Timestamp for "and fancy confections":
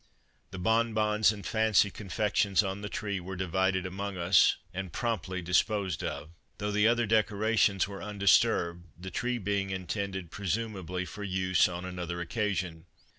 1.31-2.63